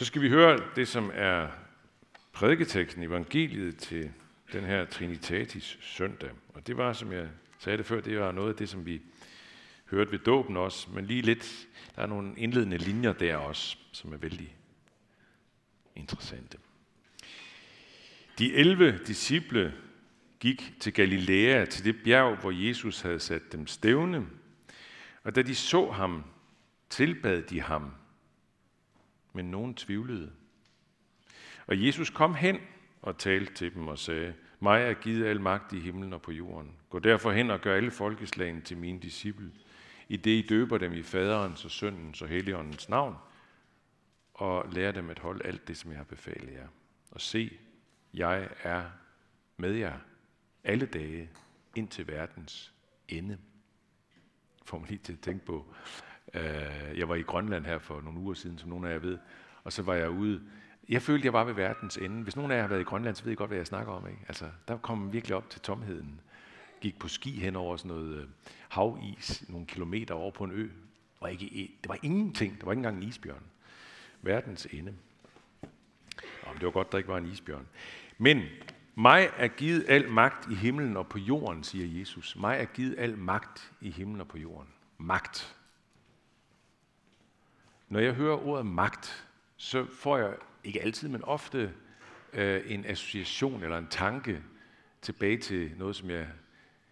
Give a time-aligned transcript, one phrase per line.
[0.00, 1.48] Så skal vi høre det, som er
[2.32, 4.10] prædiketeksten, evangeliet til
[4.52, 6.30] den her Trinitatis søndag.
[6.48, 9.02] Og det var, som jeg sagde det før, det var noget af det, som vi
[9.90, 14.12] hørte ved dåben også, men lige lidt, der er nogle indledende linjer der også, som
[14.12, 14.56] er vældig
[15.96, 16.58] interessante.
[18.38, 19.74] De 11 disciple
[20.38, 24.26] gik til Galilea, til det bjerg, hvor Jesus havde sat dem stævne.
[25.22, 26.24] Og da de så ham,
[26.90, 27.92] tilbad de ham,
[29.32, 30.32] men nogen tvivlede.
[31.66, 32.58] Og Jesus kom hen
[33.02, 36.32] og talte til dem og sagde, mig er givet al magt i himlen og på
[36.32, 36.76] jorden.
[36.90, 39.52] Gå derfor hen og gør alle folkeslagene til mine disciple,
[40.08, 43.16] i det I døber dem i faderens og søndens og helligåndens navn,
[44.34, 46.68] og lærer dem at holde alt det, som jeg har befalet jer.
[47.10, 47.58] Og se,
[48.14, 48.84] jeg er
[49.56, 49.98] med jer
[50.64, 51.30] alle dage
[51.76, 52.74] ind til verdens
[53.08, 53.38] ende.
[54.64, 55.74] Får man lige til at tænke på.
[56.34, 59.18] Øh, jeg var i Grønland her for nogle uger siden, som nogle af jer ved,
[59.64, 60.40] og så var jeg ude.
[60.88, 62.22] Jeg følte, jeg var ved verdens ende.
[62.22, 63.92] Hvis nogen af jer har været i Grønland, så ved I godt, hvad jeg snakker
[63.92, 64.06] om.
[64.06, 64.20] Ikke?
[64.28, 66.20] Altså, der kom man virkelig op til tomheden.
[66.80, 68.26] Gik på ski hen over sådan noget øh,
[68.68, 70.62] havis, nogle kilometer over på en ø.
[70.62, 72.60] Der var, ikke, e, det var ingenting.
[72.60, 73.42] Der var ikke engang en isbjørn.
[74.22, 74.94] Verdens ende.
[76.42, 77.66] Og det var godt, der ikke var en isbjørn.
[78.18, 78.42] Men
[78.94, 82.36] mig er givet al magt i himlen og på jorden, siger Jesus.
[82.36, 84.68] Mig er givet al magt i himlen og på jorden.
[84.98, 85.56] Magt.
[87.90, 91.72] Når jeg hører ordet magt, så får jeg ikke altid, men ofte
[92.32, 94.42] øh, en association eller en tanke
[95.02, 96.28] tilbage til noget, som jeg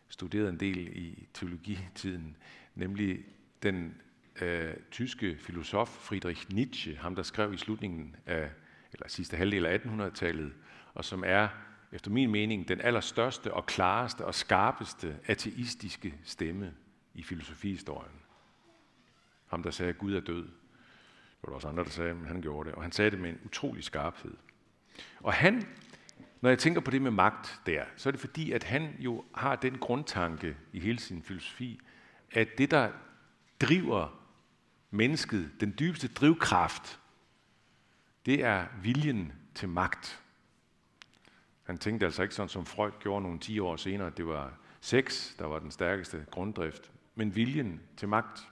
[0.09, 2.37] studerede en del i teologitiden,
[2.75, 3.19] nemlig
[3.63, 3.95] den
[4.41, 8.51] øh, tyske filosof Friedrich Nietzsche, ham der skrev i slutningen af,
[8.93, 10.53] eller sidste halvdel af 1800-tallet,
[10.95, 11.49] og som er
[11.93, 16.75] efter min mening, den allerstørste og klareste og skarpeste ateistiske stemme
[17.15, 18.21] i filosofihistorien.
[19.47, 20.49] Ham, der sagde, at Gud er død.
[21.41, 22.77] Det var der også andre, der sagde, men han gjorde det.
[22.77, 24.37] Og han sagde det med en utrolig skarphed.
[25.21, 25.67] Og han,
[26.41, 29.25] når jeg tænker på det med magt der, så er det fordi, at han jo
[29.35, 31.81] har den grundtanke i hele sin filosofi,
[32.33, 32.91] at det, der
[33.61, 34.21] driver
[34.91, 37.01] mennesket, den dybeste drivkraft,
[38.27, 40.23] det er viljen til magt.
[41.63, 44.53] Han tænkte altså ikke sådan, som Freud gjorde nogle 10 år senere, at det var
[44.81, 48.49] sex, der var den stærkeste grunddrift, men viljen til magt.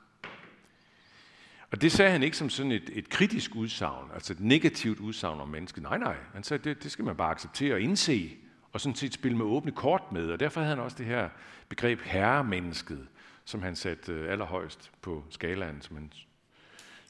[1.77, 5.41] Og det sagde han ikke som sådan et, et kritisk udsagn, altså et negativt udsagn
[5.41, 5.83] om mennesket.
[5.83, 6.17] Nej, nej.
[6.35, 8.37] Han sagde, det, det skal man bare acceptere og indse,
[8.73, 10.31] og sådan set spille med åbne kort med.
[10.31, 11.29] Og derfor havde han også det her
[11.69, 13.07] begreb herremennesket,
[13.45, 16.13] som han satte øh, allerhøjst på skalaen, som han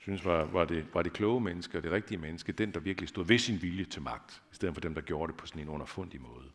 [0.00, 3.09] synes var, var, det, var det kloge menneske og det rigtige menneske, den, der virkelig
[3.09, 5.62] stod ved sin vilje til magt, i stedet for dem, der gjorde det på sådan
[5.62, 6.47] en underfundig måde.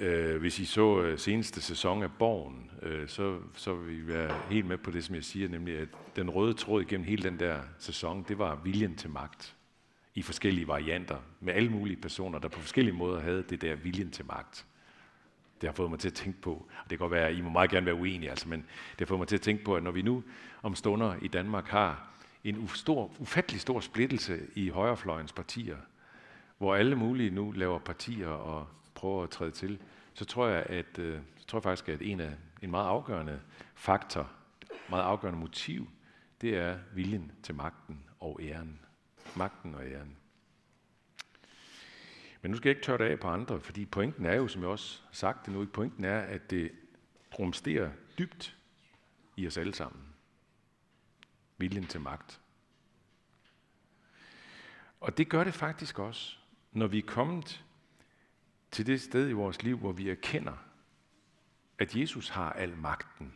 [0.00, 4.40] Øh, hvis I så øh, seneste sæson af Borgen, øh, så, så vil I være
[4.50, 7.40] helt med på det, som jeg siger, nemlig at den røde tråd igennem hele den
[7.40, 9.54] der sæson, det var viljen til magt
[10.14, 14.10] i forskellige varianter, med alle mulige personer, der på forskellige måder havde det der viljen
[14.10, 14.66] til magt.
[15.60, 17.40] Det har fået mig til at tænke på, og det kan godt være, at I
[17.40, 19.76] må meget gerne være uenige, altså, men det har fået mig til at tænke på,
[19.76, 20.22] at når vi nu
[20.62, 22.10] om stunder i Danmark har
[22.44, 25.76] en stor, ufattelig stor splittelse i højrefløjens partier,
[26.58, 28.66] hvor alle mulige nu laver partier og
[28.98, 29.82] prøver at træde til,
[30.14, 33.40] så tror jeg, at, øh, så tror jeg faktisk, at en, af, en meget afgørende
[33.74, 34.30] faktor,
[34.88, 35.88] meget afgørende motiv,
[36.40, 38.80] det er viljen til magten og æren.
[39.36, 40.16] Magten og æren.
[42.42, 44.62] Men nu skal jeg ikke tørre det af på andre, fordi pointen er jo, som
[44.62, 46.72] jeg også har sagt det nu, pointen er, at det
[47.38, 48.56] rumsterer dybt
[49.36, 50.02] i os alle sammen.
[51.58, 52.40] Viljen til magt.
[55.00, 56.36] Og det gør det faktisk også,
[56.72, 57.64] når vi er kommet
[58.70, 60.56] til det sted i vores liv, hvor vi erkender,
[61.78, 63.32] at Jesus har al magten.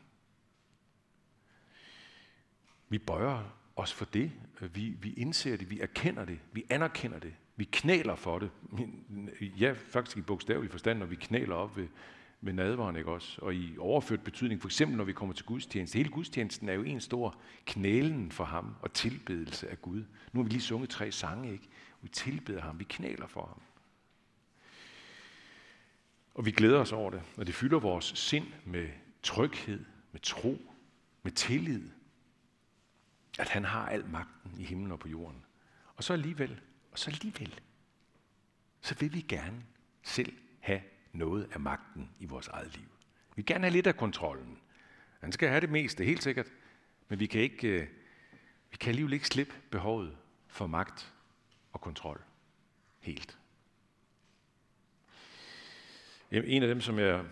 [2.89, 4.33] Vi bøjer os for det.
[4.61, 7.35] Vi, vi indser det, vi erkender det, vi anerkender det.
[7.57, 8.51] Vi knæler for det.
[9.41, 11.89] Ja, faktisk i bogstavelig forstand, når vi knæler op ved,
[12.41, 13.41] ved nadvaren, ikke også?
[13.43, 15.97] Og i overført betydning, for eksempel når vi kommer til gudstjeneste.
[15.97, 20.05] Hele gudstjenesten er jo en stor knælen for ham og tilbedelse af Gud.
[20.33, 21.69] Nu har vi lige sunget tre sange, ikke?
[22.03, 23.61] Vi tilbeder ham, vi knæler for ham.
[26.35, 28.89] Og vi glæder os over det, og det fylder vores sind med
[29.23, 30.59] tryghed, med tro,
[31.23, 31.91] med tillid,
[33.39, 35.45] at han har al magten i himlen og på jorden.
[35.97, 36.61] Og så alligevel,
[36.93, 37.61] og så alligevel,
[38.81, 39.65] så vil vi gerne
[40.03, 40.81] selv have
[41.13, 42.89] noget af magten i vores eget liv.
[43.09, 44.59] Vi vil gerne have lidt af kontrollen.
[45.21, 46.47] Han skal have det meste, helt sikkert.
[47.09, 47.89] Men vi kan, ikke, øh,
[48.71, 50.17] vi kan alligevel ikke slippe behovet
[50.49, 51.15] for magt
[51.73, 52.21] og kontrol
[53.01, 53.39] helt.
[56.33, 57.25] En af dem, som jeg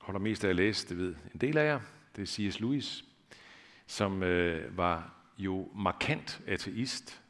[0.00, 1.80] holder mest af at læse, det ved en del af jer,
[2.16, 2.60] det er C.S.
[2.60, 3.04] Lewis,
[3.86, 7.22] som øh, var jo markant ateist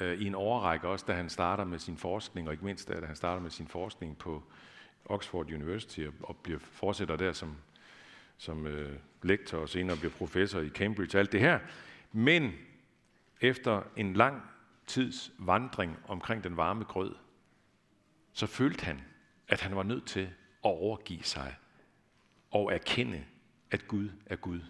[0.00, 3.06] øh, i en overrække, også da han starter med sin forskning, og ikke mindst da
[3.06, 4.42] han starter med sin forskning på
[5.04, 7.56] Oxford University og, og bliver fortsætter der som,
[8.36, 11.58] som øh, lektor og senere bliver professor i Cambridge, alt det her.
[12.12, 12.52] Men
[13.40, 14.42] efter en lang
[14.86, 17.14] tids vandring omkring den varme grød,
[18.32, 19.00] så følte han,
[19.48, 20.28] at han var nødt til
[20.66, 21.54] overgive sig
[22.50, 23.24] og erkende,
[23.70, 24.60] at Gud er Gud.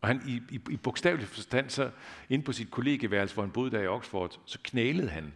[0.00, 1.90] Og han i, i, i bogstavelig forstand, så
[2.28, 5.32] inde på sit kollegeværelse, hvor han boede der i Oxford, så knælede han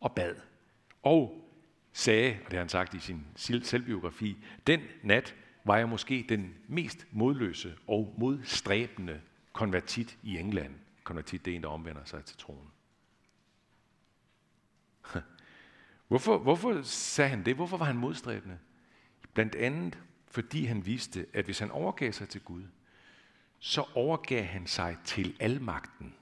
[0.00, 0.34] og bad.
[1.02, 1.50] Og
[1.92, 3.26] sagde, og det har han sagt i sin
[3.62, 4.36] selvbiografi,
[4.66, 5.34] den nat
[5.64, 9.20] var jeg måske den mest modløse og modstræbende
[9.52, 10.74] konvertit i England.
[11.04, 12.68] Konvertit, det er en, der omvender sig til troen.
[16.08, 17.54] Hvorfor, hvorfor sagde han det?
[17.54, 18.58] Hvorfor var han modstræbende?
[19.34, 22.62] Blandt andet, fordi han vidste, at hvis han overgav sig til Gud,
[23.58, 26.14] så overgav han sig til almagten.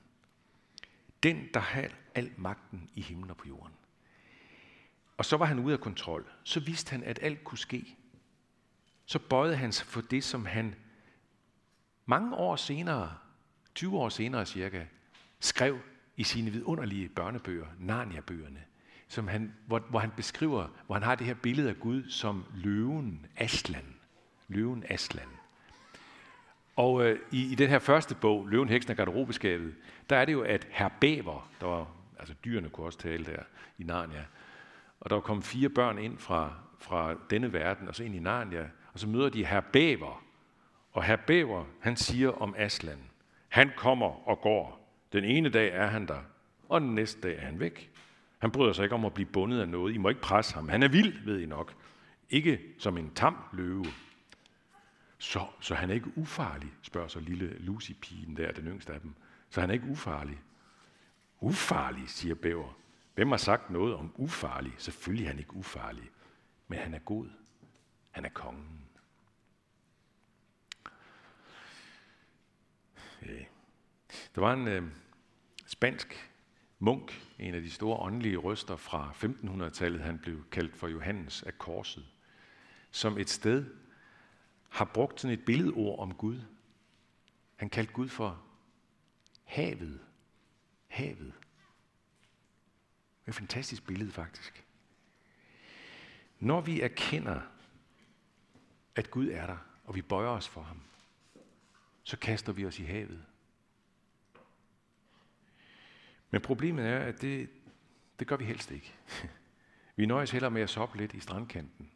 [1.23, 3.73] Den, der har al magten i himlen og på jorden.
[5.17, 6.33] Og så var han ude af kontrol.
[6.45, 7.97] Så vidste han, at alt kunne ske.
[9.07, 10.75] Så bøjede han sig for det, som han
[12.07, 13.19] mange år senere,
[13.75, 14.87] 20 år senere cirka,
[15.41, 15.81] skrev
[16.17, 18.65] i sine vidunderlige børnebøger, Narnia-bøgerne,
[19.13, 22.45] som han, hvor, hvor han beskriver, hvor han har det her billede af Gud som
[22.55, 23.95] løven Aslan.
[24.49, 25.29] Løven Aslan.
[26.77, 29.75] Og øh, i, i den her første bog, Løven, Heksen og Garderobeskabet,
[30.11, 31.87] der er det jo, at herr Bæver, der var,
[32.19, 33.43] altså dyrene kunne også tale der
[33.79, 34.25] i Narnia,
[35.01, 38.69] og der kom fire børn ind fra, fra denne verden, og så ind i Narnia,
[38.93, 40.25] og så møder de herr Bæver.
[40.93, 42.99] Og herr Bæver, han siger om Aslan,
[43.49, 44.97] han kommer og går.
[45.13, 46.21] Den ene dag er han der,
[46.69, 47.92] og den næste dag er han væk.
[48.43, 49.95] Han bryder sig ikke om at blive bundet af noget.
[49.95, 50.69] I må ikke presse ham.
[50.69, 51.75] Han er vild, ved I nok.
[52.31, 53.85] Ikke som en tam løve.
[55.19, 59.15] Så, så han er ikke ufarlig, spørger så lille Lucy-pigen der, den yngste af dem.
[59.51, 60.39] Så han er ikke ufarlig.
[61.41, 62.79] Ufarlig, siger Bæver.
[63.15, 64.75] Hvem har sagt noget om ufarlig?
[64.79, 66.11] Selvfølgelig er han ikke ufarlig.
[66.69, 67.27] Men han er god.
[68.11, 68.85] Han er kongen.
[73.23, 73.45] Øh,
[74.35, 74.83] der var en øh,
[75.67, 76.32] spansk
[76.83, 81.59] munk, en af de store åndelige røster fra 1500-tallet, han blev kaldt for Johannes af
[81.59, 82.07] Korset,
[82.91, 83.75] som et sted
[84.69, 86.41] har brugt sådan et billedord om Gud.
[87.57, 88.43] Han kaldte Gud for
[89.45, 90.01] havet.
[90.89, 91.33] Havet.
[93.21, 94.65] Det er et fantastisk billede faktisk.
[96.41, 97.41] Når vi erkender,
[98.95, 100.81] at Gud er der, og vi bøjer os for ham,
[102.03, 103.25] så kaster vi os i havet.
[106.33, 107.49] Men problemet er, at det,
[108.19, 108.95] det gør vi helst ikke.
[109.97, 111.91] Vi nøjes heller med at soppe lidt i strandkanten.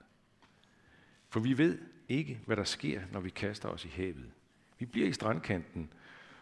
[1.29, 1.79] For vi ved
[2.09, 4.33] ikke, hvad der sker, når vi kaster os i havet.
[4.79, 5.93] Vi bliver i strandkanten,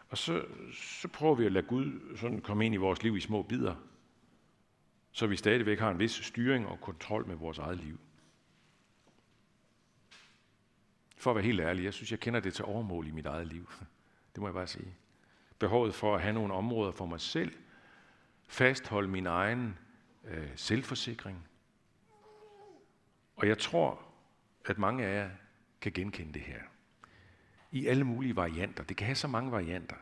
[0.09, 3.21] og så, så prøver vi at lade Gud sådan komme ind i vores liv i
[3.21, 3.75] små bidder,
[5.13, 7.99] så vi stadigvæk har en vis styring og kontrol med vores eget liv.
[11.17, 13.47] For at være helt ærlig, jeg synes, jeg kender det til overmål i mit eget
[13.47, 13.71] liv.
[14.35, 14.95] Det må jeg bare sige.
[15.59, 17.53] Behovet for at have nogle områder for mig selv,
[18.49, 19.79] fastholde min egen
[20.25, 21.49] øh, selvforsikring.
[23.37, 24.01] Og jeg tror,
[24.65, 25.31] at mange af jer
[25.81, 26.61] kan genkende det her.
[27.73, 28.85] I alle mulige varianter.
[28.85, 29.97] Det kan have så mange varianter.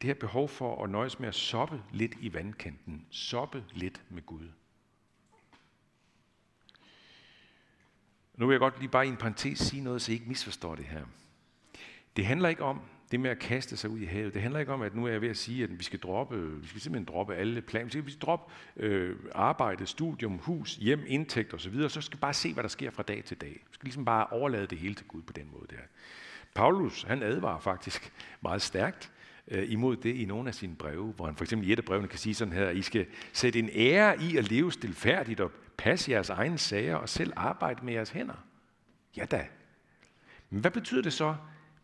[0.00, 3.06] Det her behov for at nøjes med at soppe lidt i vandkanten.
[3.10, 4.48] Soppe lidt med Gud.
[8.34, 10.74] Nu vil jeg godt lige bare i en parentes sige noget, så I ikke misforstår
[10.74, 11.06] det her.
[12.16, 14.72] Det handler ikke om, det med at kaste sig ud i havet, det handler ikke
[14.72, 17.14] om, at nu er jeg ved at sige, at vi skal droppe, vi skal simpelthen
[17.14, 18.02] droppe alle planer.
[18.02, 22.52] Vi skal droppe øh, arbejde, studium, hus, hjem, indtægt osv., så skal vi bare se,
[22.52, 23.52] hvad der sker fra dag til dag.
[23.52, 25.82] Vi skal ligesom bare overlade det hele til Gud på den måde der.
[26.54, 29.12] Paulus, han advarer faktisk meget stærkt
[29.48, 31.84] øh, imod det i nogle af sine breve, hvor han for eksempel i et af
[31.84, 35.50] brevene kan sige sådan her, I skal sætte en ære i at leve stilfærdigt og
[35.76, 38.44] passe jeres egne sager og selv arbejde med jeres hænder.
[39.16, 39.46] Ja da.
[40.50, 41.34] Men hvad betyder det så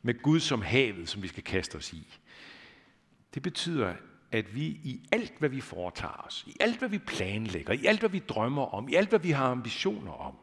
[0.07, 2.19] med Gud som havet, som vi skal kaste os i?
[3.35, 3.95] Det betyder,
[4.33, 8.01] at vi i alt, hvad vi foretager os, i alt, hvad vi planlægger, i alt,
[8.01, 10.37] hvad vi drømmer om, i alt, hvad vi har ambitioner om,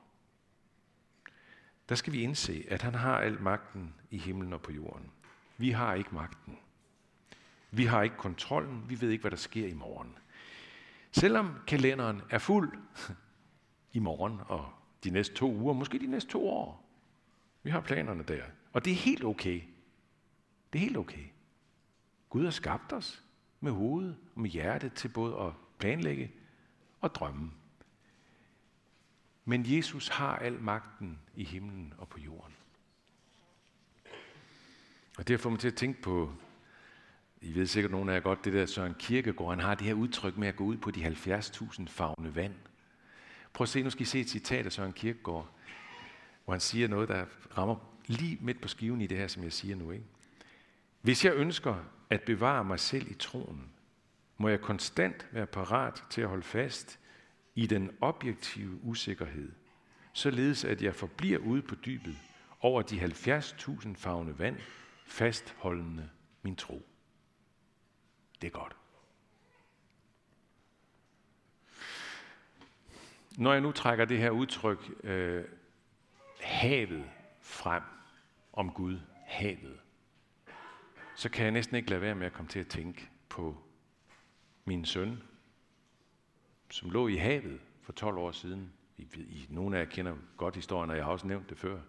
[1.89, 5.12] der skal vi indse, at han har al magten i himlen og på jorden.
[5.58, 6.58] Vi har ikke magten.
[7.72, 8.84] Vi har ikke kontrollen.
[8.89, 10.17] Vi ved ikke, hvad der sker i morgen.
[11.12, 12.74] Selvom kalenderen er fuld
[13.93, 16.89] i morgen og de næste to uger, måske de næste to år.
[17.63, 18.43] Vi har planerne der.
[18.74, 19.62] Og det er helt okay.
[20.74, 21.25] Det er helt okay.
[22.30, 23.24] Gud har skabt os
[23.60, 26.32] med hovedet og med hjertet til både at planlægge
[27.01, 27.51] og drømme.
[29.46, 32.53] Men Jesus har al magten i himlen og på jorden.
[35.18, 36.34] Og det får mig til at tænke på
[37.42, 39.94] I ved sikkert nogen af jer godt, det der Søren Kierkegaard, han har det her
[39.94, 42.56] udtryk med at gå ud på de 70.000 fagne vand.
[43.53, 45.50] Prøv at se, nu skal I se et citat af Søren Kierkegaard,
[46.46, 47.25] hvor han siger noget, der
[47.58, 49.91] rammer lige midt på skiven i det her, som jeg siger nu.
[49.91, 50.05] Ikke?
[51.01, 51.75] Hvis jeg ønsker
[52.10, 53.69] at bevare mig selv i troen,
[54.38, 57.00] må jeg konstant være parat til at holde fast
[57.55, 59.51] i den objektive usikkerhed,
[60.13, 62.17] således at jeg forbliver ude på dybet
[62.60, 64.57] over de 70.000 fagne vand,
[65.05, 66.10] fastholdende
[66.41, 66.86] min tro.
[68.41, 68.75] Det er godt.
[73.38, 75.45] Når jeg nu trækker det her udtryk, øh,
[76.41, 77.05] havet
[77.43, 77.83] frem
[78.53, 79.79] om Gud, havet,
[81.15, 83.57] så kan jeg næsten ikke lade være med at komme til at tænke på
[84.65, 85.23] min søn,
[86.69, 88.73] som lå i havet for 12 år siden.
[88.97, 91.81] I, I, nogle af jer kender godt historien, og jeg har også nævnt det før.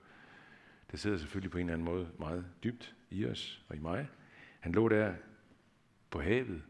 [0.91, 4.09] Det sidder selvfølgelig på en eller anden måde meget dybt i os og i mig.
[4.61, 5.15] Han lå der
[6.11, 6.63] på havet,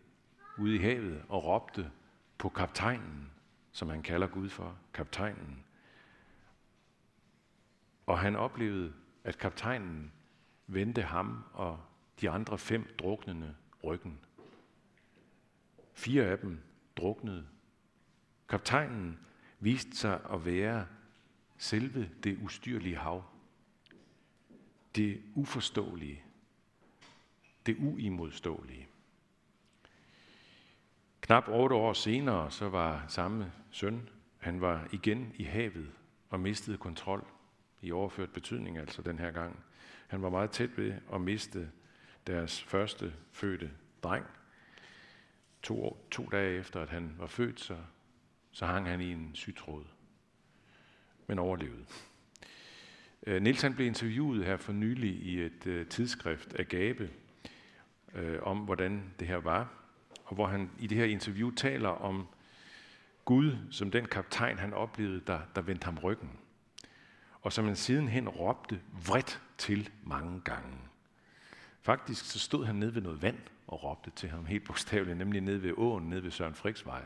[0.58, 1.90] ude i havet, og råbte
[2.38, 3.30] på kaptajnen,
[3.72, 5.63] som han kalder Gud for, kaptajnen.
[8.06, 8.92] Og han oplevede,
[9.24, 10.12] at kaptajnen
[10.66, 11.80] vendte ham og
[12.20, 14.18] de andre fem druknende ryggen.
[15.92, 16.60] Fire af dem
[16.96, 17.46] druknede.
[18.48, 19.18] Kaptajnen
[19.60, 20.86] viste sig at være
[21.58, 23.24] selve det ustyrlige hav.
[24.94, 26.22] Det uforståelige.
[27.66, 28.88] Det uimodståelige.
[31.20, 34.08] Knap otte år senere, så var samme søn,
[34.38, 35.90] han var igen i havet
[36.30, 37.26] og mistede kontrol
[37.84, 39.64] i overført betydning, altså den her gang.
[40.06, 41.70] Han var meget tæt ved at miste
[42.26, 43.70] deres første fødte
[44.02, 44.26] dreng.
[45.62, 47.76] To, år, to dage efter, at han var født, så,
[48.52, 49.84] så hang han i en sygtråd,
[51.26, 51.84] men overlevede.
[53.26, 57.10] Øh, Niels han blev interviewet her for nylig i et uh, tidsskrift af Gabe,
[58.14, 59.72] uh, om hvordan det her var,
[60.24, 62.26] og hvor han i det her interview taler om
[63.24, 66.30] Gud som den kaptajn, han oplevede, der, der vendte ham ryggen.
[67.44, 70.78] Og som han sidenhen råbte vredt til mange gange.
[71.82, 75.40] Faktisk så stod han nede ved noget vand og råbte til ham helt bogstaveligt, nemlig
[75.40, 77.04] nede ved åen, nede ved Søren Friksvej.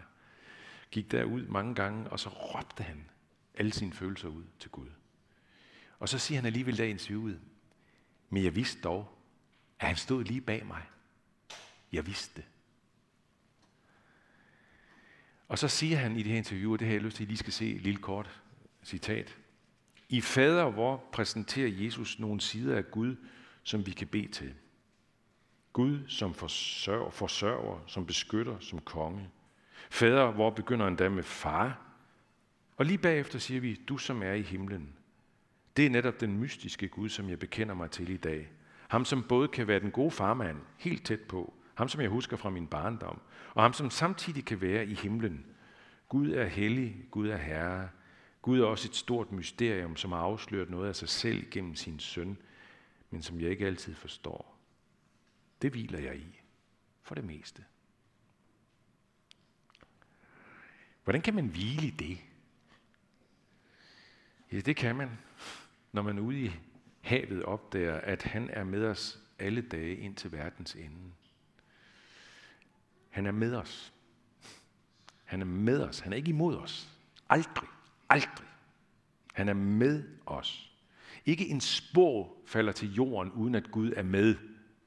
[0.90, 3.04] Gik derud mange gange, og så råbte han
[3.54, 4.88] alle sine følelser ud til Gud.
[5.99, 7.40] Og så siger han alligevel der i interviewet,
[8.30, 9.18] men jeg vidste dog,
[9.80, 10.83] at han stod lige bag mig.
[11.92, 12.45] Jeg vidste det.
[15.49, 17.26] Og så siger han i det her interview, og det har jeg lyst til, at
[17.26, 18.40] I lige skal se et lille kort
[18.85, 19.38] citat.
[20.09, 23.17] I fader hvor præsenterer Jesus nogle sider af Gud,
[23.62, 24.55] som vi kan bede til.
[25.73, 29.31] Gud som forsørger, forsørger, som beskytter, som konge.
[29.91, 31.81] Fader, hvor begynder endda med far.
[32.77, 34.93] Og lige bagefter siger vi, du som er i himlen.
[35.77, 38.50] Det er netop den mystiske Gud, som jeg bekender mig til i dag.
[38.88, 42.37] Ham, som både kan være den gode farmand, helt tæt på, ham, som jeg husker
[42.37, 43.21] fra min barndom,
[43.55, 45.47] og ham, som samtidig kan være i himlen.
[46.09, 47.88] Gud er hellig, Gud er herre.
[48.49, 51.99] Gud er også et stort mysterium, som har afsløret noget af sig selv gennem sin
[51.99, 52.38] søn,
[53.11, 54.59] men som jeg ikke altid forstår.
[55.62, 56.40] Det hviler jeg i,
[57.02, 57.64] for det meste.
[61.05, 62.19] Hvordan kan man hvile i det?
[64.52, 65.11] Ja, det kan man,
[65.93, 66.50] når man ude i
[67.00, 71.12] havet opdager, at han er med os alle dage ind til verdens ende.
[73.09, 73.95] Han er med os.
[75.25, 76.00] Han er med os.
[76.00, 76.99] Han er ikke imod os.
[77.28, 77.69] Aldrig.
[78.09, 78.47] Aldrig.
[79.35, 80.73] Han er med os.
[81.27, 84.35] Ikke en spor falder til jorden, uden at Gud er med,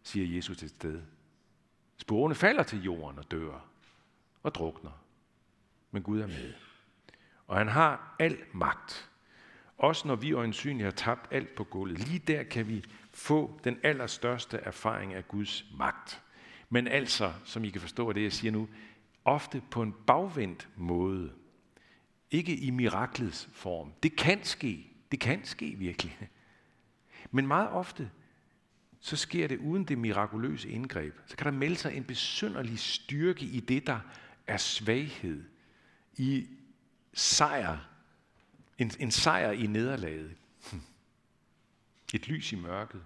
[0.04, 1.01] siger Jesus til sted.
[1.98, 3.66] Sporene falder til jorden og dør
[4.44, 4.92] og drukner.
[5.92, 6.54] Men Gud er med.
[7.48, 9.10] Og han har al magt.
[9.78, 12.00] Også når vi øjensynligt har tabt alt på gulvet.
[12.00, 16.22] Lige der kan vi få den allerstørste erfaring af Guds magt.
[16.70, 18.70] Men altså, som I kan forstå af det, jeg siger nu,
[19.25, 21.34] ofte på en bagvendt måde.
[22.32, 23.94] Ikke i miraklets form.
[24.04, 24.92] Det kan ske.
[25.12, 26.30] Det kan ske virkelig.
[27.32, 28.12] Men meget ofte,
[29.00, 31.20] så sker det uden det mirakuløse indgreb.
[31.26, 34.00] Så kan der melde sig en besynderlig styrke i det, der
[34.48, 35.44] er svaghed.
[36.18, 36.48] I
[37.14, 37.78] sejr.
[38.78, 40.36] En, en sejr i nederlaget.
[42.14, 43.02] Et lys i mørket.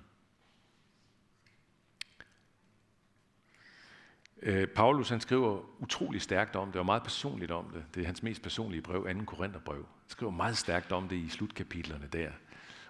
[4.42, 7.84] Øh, Paulus han skriver utrolig stærkt om det, og meget personligt om det.
[7.96, 9.24] Det er hans mest personlige brev, 2.
[9.26, 9.78] Korintherbrev.
[9.78, 12.30] Han skriver meget stærkt om det i slutkapitlerne der,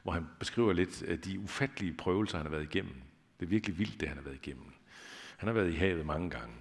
[0.04, 2.96] hvor han beskriver lidt af de ufattelige prøvelser, han har været igennem.
[3.40, 4.66] Det er virkelig vildt, det han har været igennem.
[5.38, 6.56] Han har været i havet mange gange.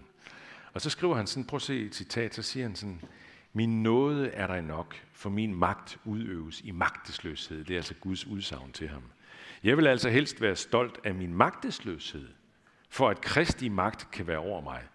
[0.72, 3.00] Og så skriver han sådan, prøv at se et citat, så siger han sådan,
[3.52, 7.64] min nåde er dig nok, for min magt udøves i magtesløshed.
[7.64, 9.02] Det er altså Guds udsagn til ham.
[9.64, 12.28] Jeg vil altså helst være stolt af min magtesløshed,
[12.94, 14.88] for at Kristi magt kan være over mig.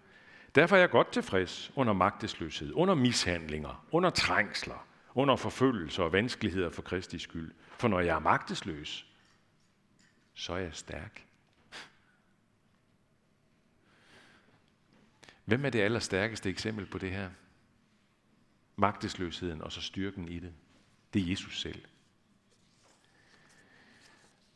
[0.56, 6.70] Derfor er jeg godt tilfreds under magtesløshed, under mishandlinger, under trængsler, under forfølgelser og vanskeligheder
[6.70, 7.52] for Kristi skyld.
[7.78, 9.08] For når jeg er magtesløs,
[10.34, 11.26] så er jeg stærk.
[15.46, 17.30] Hvem er det allerstærkeste eksempel på det her?
[18.76, 20.54] Magtesløsheden og så styrken i det.
[21.14, 21.86] Det er Jesus selv.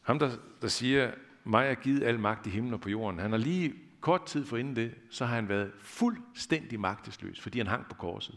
[0.02, 1.12] Ham, der, der siger,
[1.44, 4.46] mig er givet al magt i himlen og på jorden, han har lige kort tid
[4.46, 8.36] for inden det, så har han været fuldstændig magtesløs, fordi han hang på korset.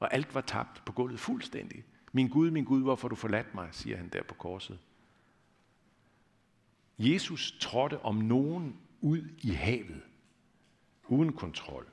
[0.00, 1.84] Og alt var tabt på gulvet fuldstændig.
[2.12, 4.78] Min Gud, min Gud, hvorfor du forladt mig, siger han der på korset.
[6.98, 10.02] Jesus trådte om nogen ud i havet,
[11.08, 11.86] uden kontrol.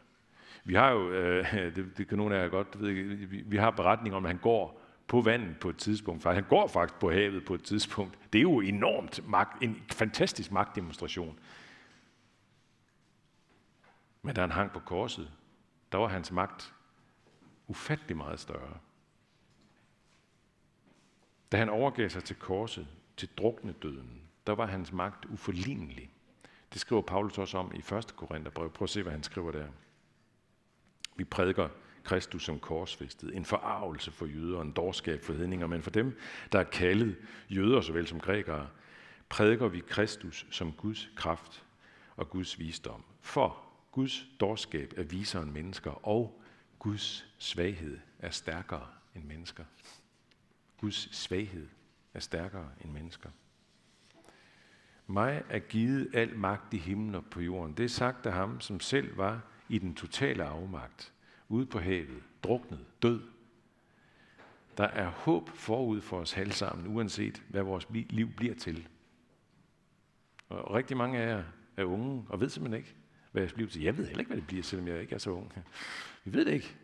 [0.64, 2.92] Vi har jo, øh, det, det kan nogle af jer godt ved,
[3.26, 6.24] vi, vi har beretning om, at han går på vandet på et tidspunkt.
[6.24, 8.20] Han går faktisk på havet på et tidspunkt.
[8.34, 11.40] Det er jo enormt magt, en fantastisk magtdemonstration.
[14.22, 15.32] Men da han hang på korset,
[15.92, 16.74] der var hans magt
[17.68, 18.78] ufattelig meget større.
[21.52, 22.88] Da han overgav sig til korset,
[23.18, 26.10] til drukne døden, der var hans magt uforlignelig.
[26.74, 28.14] Det skriver Paulus også om i 1.
[28.16, 28.72] Korintherbrev.
[28.72, 29.68] Prøv at se, hvad han skriver der.
[31.16, 31.70] Vi prædiker
[32.08, 36.20] Kristus som korsfæstet, en forarvelse for jøder, en dårskab for hedninger, men for dem,
[36.52, 37.16] der er kaldet
[37.50, 38.68] jøder såvel som grækere,
[39.30, 41.66] prædiker vi Kristus som Guds kraft
[42.16, 43.04] og Guds visdom.
[43.22, 46.42] For Guds dårskab er visere end mennesker, og
[46.80, 49.64] Guds svaghed er stærkere end mennesker.
[50.78, 51.68] Guds svaghed
[52.14, 53.30] er stærkere end mennesker.
[55.08, 57.74] Mig er givet al magt i himlen og på jorden.
[57.74, 61.14] Det er sagt af ham, som selv var i den totale afmagt,
[61.50, 63.22] ude på havet, druknet, død.
[64.78, 68.88] Der er håb forud for os alle sammen, uanset hvad vores liv bliver til.
[70.50, 71.44] Og rigtig mange af jer
[71.78, 72.96] er unge og ved simpelthen ikke,
[73.32, 73.82] hvad jeres liv til.
[73.82, 75.54] Jeg ved heller ikke, hvad det bliver, selvom jeg ikke er så ung.
[76.24, 76.76] Vi ved det ikke.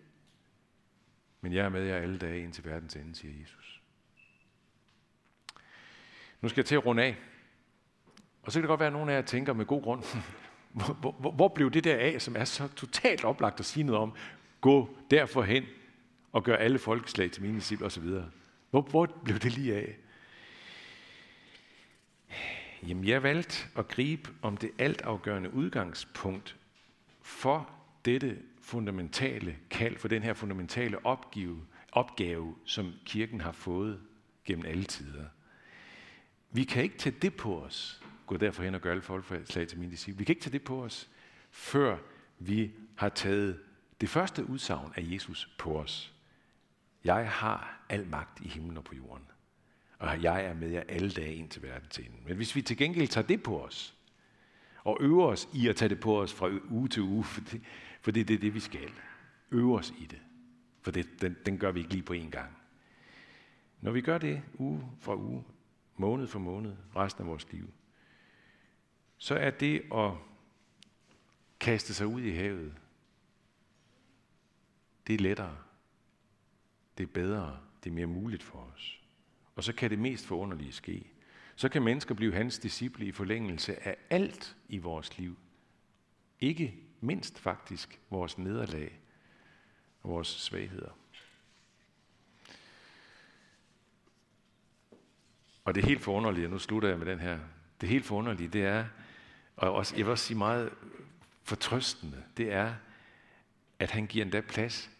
[1.41, 3.81] Men jeg er med jer alle dage indtil verdens ende, siger Jesus.
[6.41, 7.17] Nu skal jeg til at runde af.
[8.43, 10.03] Og så kan det godt være, at nogle af jer tænker med god grund,
[10.99, 14.01] hvor, hvor, hvor blev det der af, som er så totalt oplagt at sige noget
[14.01, 14.13] om,
[14.63, 15.65] gå derfor hen
[16.31, 18.09] og gør alle folkeslag til mine disciple osv.
[18.69, 19.97] Hvor, hvor blev det lige af?
[22.87, 26.57] Jamen, jeg valgte at gribe om det altafgørende udgangspunkt
[27.21, 27.69] for
[28.05, 34.01] dette fundamentale kald, for den her fundamentale opgave, opgave, som kirken har fået
[34.45, 35.25] gennem alle tider.
[36.51, 39.79] Vi kan ikke tage det på os, gå derfor hen og gøre alle folkeslag til
[39.79, 40.17] mine disciple.
[40.17, 41.09] Vi kan ikke tage det på os,
[41.51, 41.97] før
[42.39, 43.59] vi har taget
[44.01, 46.13] det første udsagn af Jesus på os.
[47.03, 49.27] Jeg har al magt i himlen og på jorden.
[49.99, 52.17] Og jeg er med jer alle dage ind til verdens ende.
[52.25, 53.95] Men hvis vi til gengæld tager det på os,
[54.83, 57.61] og øver os i at tage det på os fra uge til uge, for det,
[58.01, 58.91] for det, det er det, vi skal.
[59.51, 60.21] Øve os i det.
[60.81, 62.57] For det, den, den gør vi ikke lige på én gang.
[63.81, 65.43] Når vi gør det uge for uge,
[65.97, 67.73] måned for måned, resten af vores liv,
[69.17, 70.11] så er det at
[71.59, 72.73] kaste sig ud i havet,
[75.07, 75.57] det er lettere.
[76.97, 77.59] Det er bedre.
[77.83, 79.01] Det er mere muligt for os.
[79.55, 81.11] Og så kan det mest forunderlige ske.
[81.55, 85.37] Så kan mennesker blive hans disciple i forlængelse af alt i vores liv.
[86.39, 88.99] Ikke mindst faktisk vores nederlag
[90.01, 90.97] og vores svagheder.
[95.65, 97.39] Og det helt forunderlige, nu slutter jeg med den her,
[97.81, 98.85] det helt forunderlige, det er,
[99.55, 100.73] og også, jeg vil også sige meget
[101.43, 102.75] fortrøstende, det er,
[103.79, 104.91] at han giver endda plads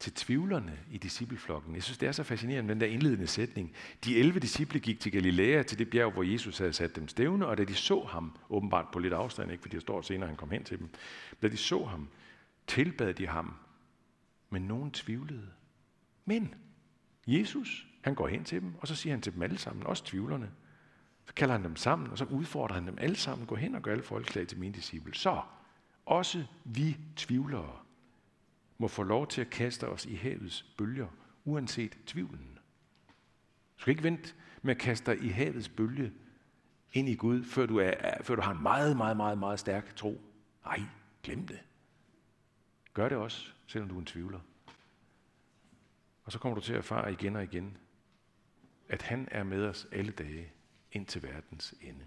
[0.00, 1.74] til tvivlerne i discipleflokken.
[1.74, 3.72] Jeg synes, det er så fascinerende, den der indledende sætning.
[4.04, 7.46] De 11 disciple gik til Galilea, til det bjerg, hvor Jesus havde sat dem stævne,
[7.46, 10.36] og da de så ham, åbenbart på lidt afstand, ikke, fordi der står senere, han
[10.36, 10.88] kom hen til dem,
[11.42, 12.08] da de så ham,
[12.66, 13.54] tilbad de ham,
[14.50, 15.48] men nogen tvivlede.
[16.24, 16.54] Men
[17.26, 20.04] Jesus, han går hen til dem, og så siger han til dem alle sammen, også
[20.04, 20.50] tvivlerne,
[21.26, 23.82] så kalder han dem sammen, og så udfordrer han dem alle sammen, gå hen og
[23.82, 25.14] gør alle folkeslag til mine disciple.
[25.14, 25.40] Så,
[26.06, 27.76] også vi tvivlere,
[28.78, 31.08] må få lov til at kaste os i havets bølger,
[31.44, 32.58] uanset tvivlen.
[33.76, 36.12] Du skal ikke vente med at kaste dig i havets bølge
[36.92, 39.96] ind i Gud, før du, er, før du har en meget, meget, meget, meget stærk
[39.96, 40.20] tro.
[40.64, 40.80] Nej,
[41.22, 41.60] glem det.
[42.94, 44.40] Gør det også, selvom du er en tvivler.
[46.24, 47.76] Og så kommer du til at erfare igen og igen,
[48.88, 50.52] at han er med os alle dage
[50.92, 52.06] ind til verdens ende.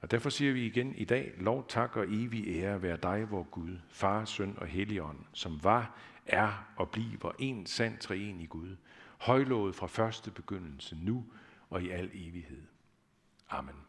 [0.00, 3.42] Og derfor siger vi igen i dag, lov, tak og evig ære være dig, vor
[3.42, 8.76] Gud, Far, Søn og Helligånd, som var, er og bliver en sand treen i Gud,
[9.18, 11.24] højlået fra første begyndelse, nu
[11.70, 12.62] og i al evighed.
[13.50, 13.87] Amen.